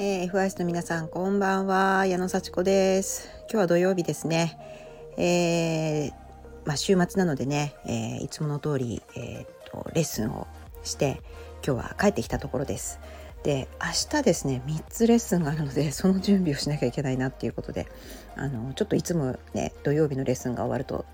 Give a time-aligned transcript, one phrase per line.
[0.00, 2.06] えー、FIS の皆さんこんばんは。
[2.06, 3.30] 矢野幸子です。
[3.40, 4.56] 今日は土曜日ですね、
[5.16, 6.12] えー、
[6.64, 10.46] まあ、週末なのでね、えー、いつもの通り、えーと、レッスンを
[10.84, 11.20] して
[11.66, 13.00] 今日は帰ってきたところです。
[13.42, 17.88] で明日ですね3つレッスンがあるのでその準備をしなきゃいけないなっていうことで
[18.36, 21.06] あのちょっといつもね土曜日のレッスンが終わると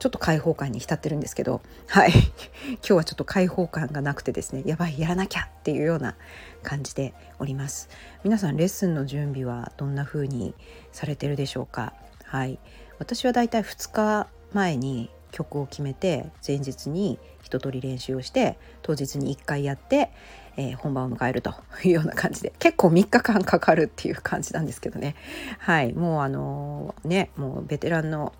[0.00, 2.12] ちょっと開放感に浸ってるんですけどはい。
[2.66, 6.16] 今日はちょっと開放感がなくてですねやばいやらなきゃっていうような
[6.62, 7.90] 感じでおります。
[8.24, 10.54] 皆さんレッスンの準備はどんな風に
[10.90, 11.92] されてるでしょうか？
[12.24, 12.58] はい。
[12.98, 20.10] 私はだいたい2日前に曲を決めて前日に一通り練習をして当日に1回やって、
[20.56, 25.14] えー、本番を迎えるというような感じで結構3日間かかるっていう感じなんですけどね。
[25.58, 25.92] はい。
[25.92, 28.32] もうあのー、ねもうベテランの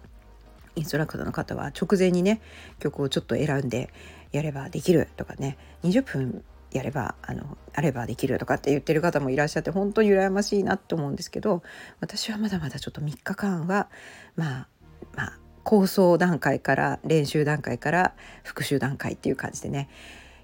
[0.77, 2.41] インストラクターの方は直前にね
[2.79, 3.91] 曲をちょっと選んで
[4.33, 11.63] やればできるとかね20分やればあのあればできるとかって言ってる方もいらっしゃって本当に羨ましいなと思うんですけど
[12.01, 13.89] 私はまだまだちょっと3日間は
[14.37, 14.69] まあ
[15.17, 19.89] まあ構想段階から練習段階から復習段階っていう感じでね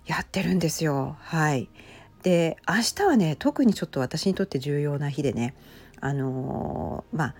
[0.05, 1.17] やってるんですよ。
[1.21, 1.69] はい
[2.23, 5.55] で明日はね特にちょっと私にとって重要な日でね
[6.01, 7.35] あのー、まあ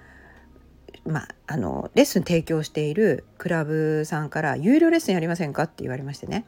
[1.05, 6.45] まあ、あのレッスン提供しているクラブさんから「有料レッスンやりませんか?」って言われましてね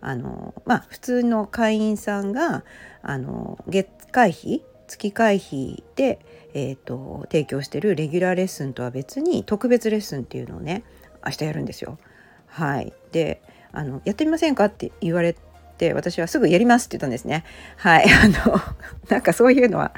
[0.00, 2.64] あの、まあ、普通の会員さんが
[3.02, 6.18] あの月会費月会費で、
[6.52, 10.84] えーと、提供してるレギュラーレッスンとは別に特別レッスンっていうのをね
[11.24, 11.98] 明日やるんですよ。
[12.46, 13.40] はい、で
[13.72, 15.34] あの「やってみませんか?」って言われ
[15.78, 17.44] て私はすぐやりますって言ったんですね。
[17.76, 18.60] はい、 あの
[19.08, 19.94] なんかそういうのは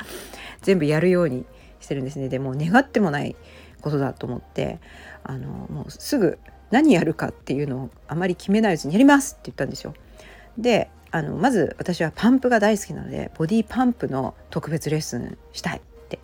[0.62, 1.44] 全部やるように
[1.80, 2.28] してるんですね。
[2.28, 3.34] でも願ってもない
[3.84, 4.80] ことだと思って
[5.22, 6.38] あのもうすぐ
[6.70, 9.94] 何やるかっていうのをあまり決めないうちにやりますって言ったんですよ。
[10.58, 16.18] であのまず私はパンプが大好きなのでボディパンプの特別レッスンしたいって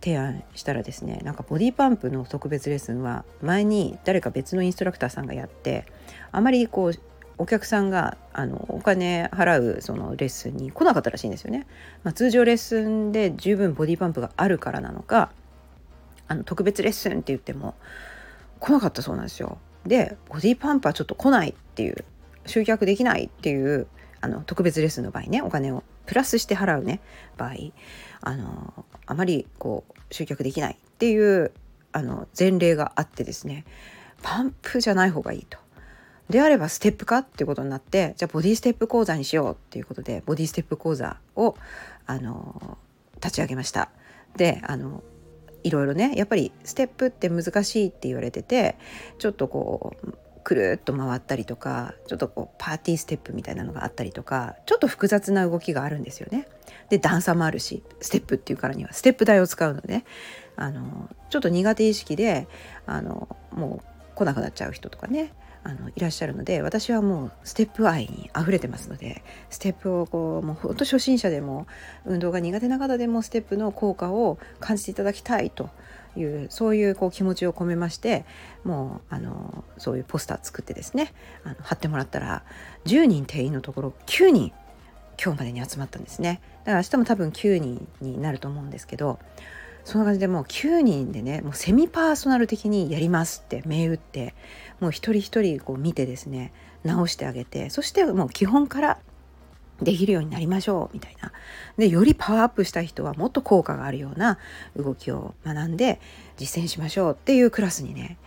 [0.00, 5.84] 提案したらですねなんかボディパンプの特別レッスンは前に誰か別のインストラクターさんがやって
[6.32, 6.92] あまりこう
[7.36, 11.66] お客さんがあのお金払うそのレッスンに来なかったらしいんですよね。
[12.04, 15.32] まあ、通常レッスンで十分ボディパンプがあるからなのか
[16.28, 17.74] あの特別レッスンって言っても
[18.60, 19.58] 来なかったそうなんですよ。
[19.86, 22.04] でボディパンプはちょっと来ないっていう
[22.46, 23.86] 集客できないっていう
[24.20, 27.00] あの特別レッスンの場合ねお金をプラスして払うね
[27.36, 27.52] 場合
[28.22, 31.52] あのあまりこう集客できないっていう
[31.92, 33.64] あの前例があってですね
[34.22, 35.58] パンプじゃない方がいいと。
[36.30, 41.54] であればステップ化っていうことになってじゃあボディステップ講座にしようっていうことでボディステップ講座を
[42.06, 42.78] あの
[43.16, 43.90] 立ち上げました。
[44.36, 45.02] であの
[45.64, 48.76] いろいろねやっぱりステップって難しいって言われてて
[49.18, 50.14] ちょっとこう
[50.44, 56.46] くるっと回ったりとかちょっとこうパーティーステップみたいなのがあったりとかちょっと複雑な動きがあるんですよね。
[56.90, 60.04] で段差もあるしステップっていうからにはステップ台を使うので、ね、
[60.56, 62.46] あのちょっと苦手意識で
[62.86, 65.32] あのもう来なくなっちゃう人とかね
[65.64, 71.66] あのいらっしゃるので私はもうステップ愛にあふれてますのでステップをこうもうほんと初心者でも
[72.04, 75.70] 運動が苦手な方でもステップの効果を感じていただきたいと
[76.16, 78.24] いうそういうこう気持ちを込めまして
[78.62, 81.12] もうあのそういうポスター作ってですね
[81.44, 82.44] あの貼ってもらったら
[82.84, 84.52] 10人定員のところ9人
[85.22, 86.40] 今日までに集まったんですね。
[86.64, 89.18] だから明日も多分9人になると思うんですけど
[89.84, 94.34] そんな感じでもう9人でねもうセミパーソナル的にやりますって銘打って
[94.80, 96.52] もう一人一人こう見てですね
[96.84, 98.98] 直してあげてそしてもう基本から
[99.80, 101.32] できるようになりましょうみたいな
[101.76, 104.38] でよりパワーアップした人はもっと効果があるような
[104.76, 106.00] 動きを学んで
[106.36, 108.18] 実践しましょうっていうクラスにね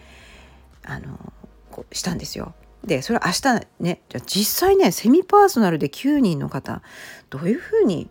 [0.83, 1.33] あの
[1.71, 2.53] こうしたんですよ。
[2.83, 6.81] でそれは明日ねじゃあ実際ねセミパーソナルで9人の方
[7.29, 8.09] どういうふうに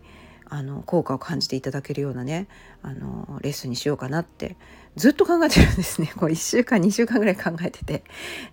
[0.49, 2.47] あの効果を感じていただけるようなね
[2.81, 4.55] あのレッスンにしようかなって
[4.95, 6.11] ずっと考えてるんですね。
[6.17, 8.03] こう1週間2週間ぐらい考えてて。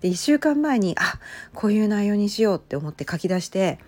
[0.01, 1.19] で1週間前にあ
[1.55, 3.79] こういう内容にしようって思って書き出して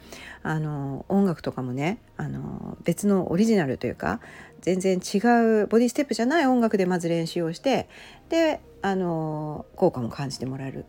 [0.43, 4.21] あの音楽とかもねあの別のオリジナルというか
[4.61, 5.19] 全然違
[5.63, 7.89] うボディステップじゃない音楽でまず練習をして
[8.29, 10.87] であの効果も感じてもらえる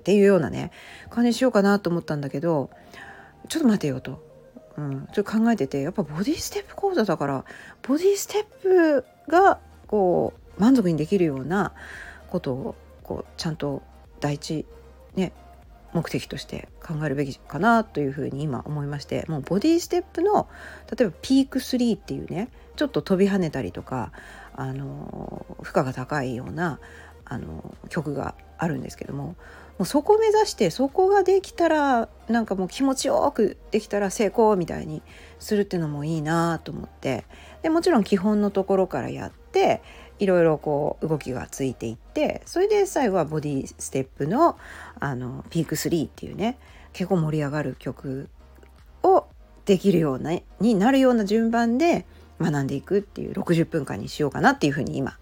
[0.00, 0.70] っていうようなね
[1.10, 2.70] 感じにしようかなと思ったんだけど
[3.48, 4.31] ちょっと待てよと。
[4.76, 7.44] うん、ちょっと考えててやっぱボディステップ講座だから
[7.82, 11.72] ボディステップがこう満足にできるような
[12.30, 13.82] ことをこうちゃんと
[14.20, 14.64] 第一
[15.14, 15.32] ね
[15.92, 20.48] 目的として考えるべきかなというふうに今思いましてもうボディステップの
[20.96, 24.12] 例えばピーク3っていうねちょっと飛び跳ねたりとか
[24.54, 26.78] あの負荷が高いような
[27.32, 29.36] あの曲があるんですけどもも
[29.80, 35.02] うそこを目指してそこができたらなんかもう気持ちよくできたら成功みたいに
[35.38, 37.24] するっていうのもいいなと思って
[37.62, 39.82] でもちろん基本のところからやって
[40.18, 44.56] いろいろこう動きがついていってそれで最後はボディステップの
[45.00, 46.58] あのピーク3っていうね
[46.92, 48.28] 結構盛り上がる曲
[49.02, 49.26] を
[49.64, 52.06] できるようなになるような順番で
[52.40, 55.16] 学んでいくっていう60分間にしようかなっていうふうに今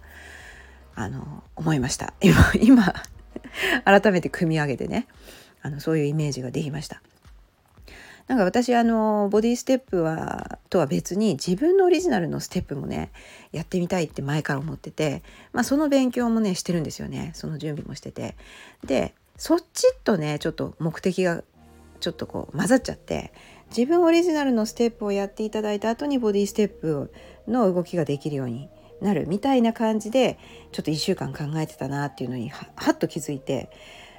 [1.03, 2.15] あの思いました。
[2.61, 2.95] 今
[3.85, 5.07] 改めて組み上げてね
[5.63, 7.03] あのそういうイメージができました。
[8.29, 13.11] なんか私あのボディステップはとは別に自分のオリジナルのステップもね
[13.51, 17.33] やってみたいって前から思ってて、まあ、その勉強もねしてるんですよね。
[17.35, 18.37] その準備もしてて。
[18.85, 21.43] でそっちとねちょっと目的が
[21.99, 23.33] ちょっとこう混ざっちゃって
[23.77, 27.13] 自分オリジナルのステップをやっていただいた後にボディステップ
[27.49, 28.69] の動きができるように
[29.01, 30.39] なるみたいな感じで
[30.73, 33.71] ちょっと1週間考えてたなっていうのにはっと気づいて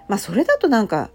[0.07, 1.11] まあそれだとなんか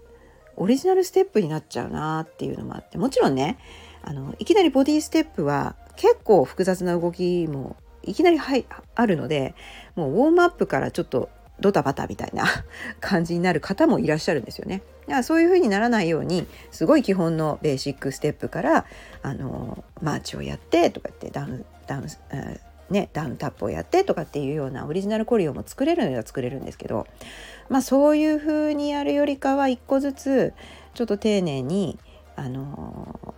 [0.55, 3.57] オリジナルステップになっちゃうなっていうのもあってもちろんね
[4.01, 8.65] あのいきなりボディステップは結構複雑な動きもいきなりはい
[8.95, 9.53] あるので
[9.95, 11.29] もうウォームアップからちょっと
[11.59, 12.45] ドタバタみたいな
[13.01, 14.81] 感じになる方もいらっしゃるんですよね。
[15.07, 18.85] だからそういう風にならないようにすごい基本のベーシックステップから
[19.21, 22.07] あのマーチをやってとかってダウンダウン、
[22.89, 27.05] ね、ダウンタップをやってとかっていうようなオリジナルコリオも作れるのは作れるんですけど、
[27.69, 30.53] まあ、そういう風にやるよりかは一個ずつ
[30.93, 31.99] ちょっと丁寧に
[32.35, 33.35] あの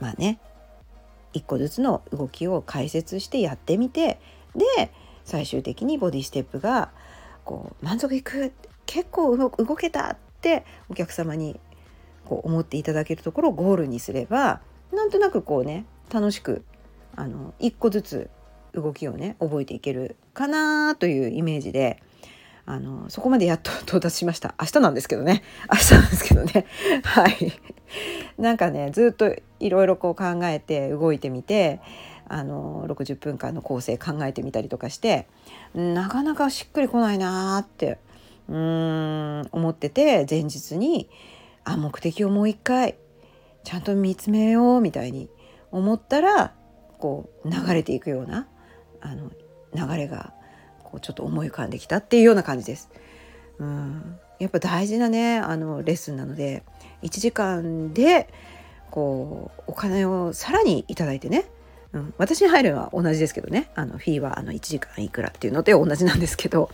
[0.00, 0.40] まあね
[1.32, 4.18] 一個ずつの動きを解説してやってみて
[4.56, 4.90] で
[5.24, 6.90] 最終的にボディステップが
[7.44, 8.52] こう満足いく
[8.86, 11.60] 結構動けたってお客様に
[12.24, 14.60] こう思っていただけるところをゴールにすれば
[14.92, 16.64] なんとなくこうね楽しく
[17.16, 18.30] あの一個ずつ
[18.72, 22.02] 動きをね覚えていけるかなというイメージで
[22.66, 24.54] あのそこまでやっと 到達しました。
[24.60, 25.42] 明日なんですけどね。
[25.72, 26.66] 明日なんですけどね。
[27.02, 27.52] はい。
[28.38, 31.80] なんかねずっといろいろこう考えて動いてみて
[32.28, 35.26] あの60分間の構成考えてみたりとかして
[35.74, 37.98] なかなかしっくりこないなーって
[38.48, 41.10] うーん思ってて前日に
[41.64, 42.94] あ目的をもう一回
[43.64, 45.28] ちゃんと見つめようみたいに
[45.72, 46.54] 思ったら
[47.00, 48.46] こう流れていくような
[49.00, 49.30] あの
[49.74, 50.32] 流れが
[50.84, 52.90] こうちょっと思い浮かんできたっていうような感じです。
[53.58, 54.18] うん。
[54.38, 56.62] やっぱ大事なねあのレッスンなので
[57.02, 58.32] 1時間で
[58.90, 61.46] こうお金をさらに頂いてね
[61.92, 63.68] うん、私に入るのは同じですけどね。
[63.74, 66.70] あのフィーはあの1時間いくらっていうので同じなんですけど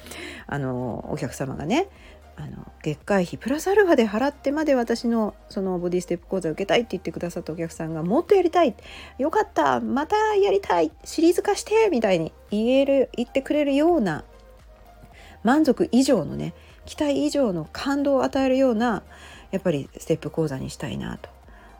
[0.47, 1.89] あのお客様がね
[2.37, 8.75] あの月会費プラスアルファで払ってまで私のそのボディステップ講座を受けたいって言ってくださったお客さんがもっとやりたい
[9.19, 14.25] よかったまたやりたいシリーズ化してみたいに言える言ってくれるような
[15.43, 16.55] 満足以上のね
[16.85, 19.03] 期待以上の感動を与えるような
[19.51, 21.31] やっぱりステップ講座にしたいなと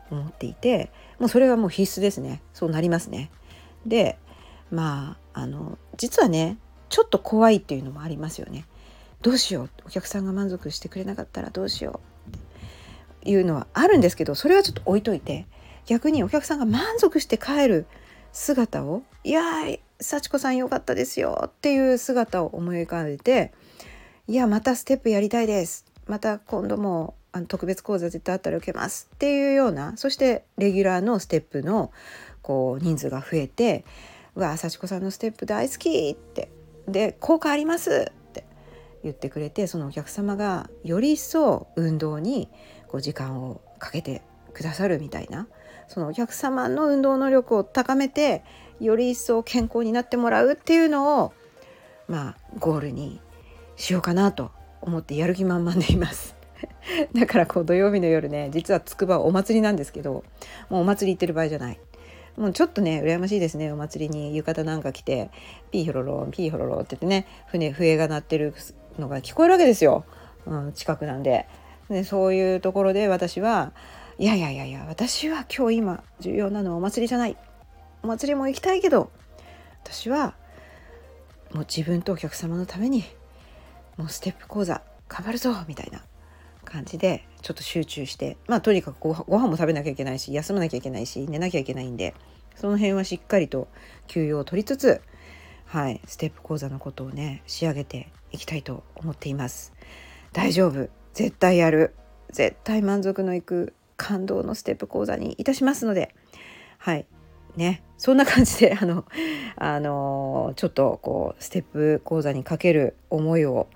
[0.09, 3.29] 思っていてもうそれはもう必須ですねそうなりますね。
[3.85, 4.17] で
[4.71, 6.57] まああの実はね
[6.89, 8.65] ちょっと怖いっていうのもありますよね。
[9.21, 11.99] どうしようお客さんが満足してくれなかったらどうしよ
[12.31, 12.39] うっ
[13.21, 15.47] ていうのはあるんですけどそれはちょっと置いといて
[15.85, 17.85] 逆にお客さんが満足して帰る
[18.31, 23.53] 姿を「いやー幸子さんよかったですよ」っていう姿を思い浮かべて
[24.27, 31.91] 「いやまたステップやりたいです」また今度もあの特別講座絶対あったら受けますっていうようなそしてレギュラーのステップの
[32.41, 33.83] こう人数が増えて
[34.35, 36.49] 「うわ幸子さんのステップ大好き!」って
[36.87, 38.11] で「効果あります!」
[39.07, 42.49] 言ってくれてそのお客様がより一層運動に
[42.87, 44.21] こう時間をかけて
[44.53, 45.47] くださるみたいな
[45.87, 48.43] そのお客様の運動能力を高めて
[48.79, 51.33] より一層健康になってもらうっていうのを
[52.07, 53.19] まあゴールに
[53.75, 56.35] しようかなと思ってやる気満々でいます。
[57.13, 60.23] だからこう土曜日の夜ね実はつくばお祭りなんですけど
[60.69, 61.79] もうお祭り行ってる場合じゃない
[62.37, 65.29] もうちょっとね羨ましいですねお祭りに浴衣なんか着て
[65.71, 68.53] ピーヒョロロピーヒョロロって言ってね船笛が鳴ってる
[68.99, 70.05] のが聞こえるわけですよ、
[70.45, 71.47] うん、近くなんで。
[71.89, 73.71] でそういうところで私は
[74.17, 77.37] いやいやいやいや私は今日今重要なのはお祭りじゃない。
[78.03, 79.09] お祭りも行きたいけど
[79.83, 80.35] 私は
[81.53, 83.03] もう自分とお客様のために
[83.95, 86.03] もうステップ講座頑張るぞみたいな
[86.65, 92.13] 感じでちょっと集中してまあとにかくごご飯も食べなきゃいけないし休まなきゃいけないし寝なきゃいけないんで
[92.55, 93.67] その辺はしっかりと
[94.07, 95.01] 休養を取りつつ
[95.67, 99.73] はいステップ講座のことをね仕上げていきたいと思っています。
[100.33, 100.89] 大丈夫。
[101.13, 101.93] 絶対やる。
[102.31, 106.15] 絶対満足のいく感動のステップ講座にいたしますので。
[106.77, 107.05] はい。
[107.55, 107.83] ね。
[107.97, 109.05] そんな感じであの
[109.55, 113.67] あのちょっとこうステップ講座にかける思いを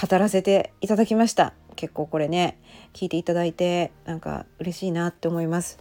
[0.00, 1.54] 語らせていただきました。
[1.76, 2.60] 結構これね
[2.92, 5.78] 聞いていただいてなんか嬉しいなって思います。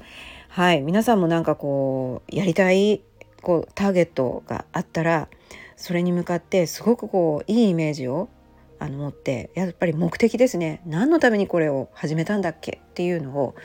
[0.47, 0.81] はい。
[0.81, 3.03] 皆さんもなんかこうやりたい
[3.41, 5.27] こうターゲットがあったら
[5.75, 8.29] それに向かってすごくこういいイメージを
[8.79, 12.79] あの持ってやっぱり目的ですね何のためにこれを始めたんだっけ？
[12.81, 13.55] っていうのを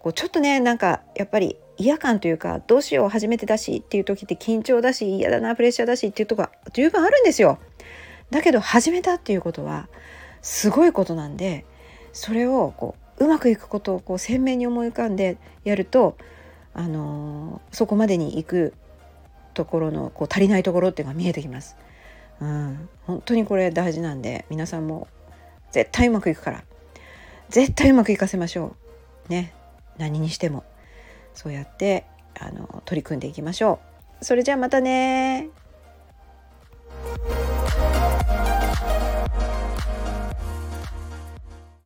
[0.00, 7.58] こうちょっとねなんかやっぱり嫌感というかどうしよう初めてだしっていう時って緊張だし嫌だなプレッシャーだしっていうとこが十分あるんですよ。
[8.30, 9.88] だけど始めたっていうことは
[10.42, 11.64] すごいことなんで
[12.12, 16.16] それをこううまくいくことをこう鮮明に思い浮かんでやると、
[16.74, 18.74] あのー、そこまでに行く
[19.54, 21.76] ところのこう足りないところっていうのが見えてきます。
[22.40, 25.06] うん、本当にこれ大事なんで皆さんも
[25.70, 26.64] 絶対うまくいくから
[27.50, 28.76] 絶対うまくいかせましょ
[29.28, 29.32] う。
[29.32, 29.54] ね
[29.98, 30.64] 何にしても
[31.34, 32.04] そうやって
[32.38, 33.78] あの取り組んでいきましょ
[34.20, 34.24] う。
[34.24, 35.48] それじゃあまたね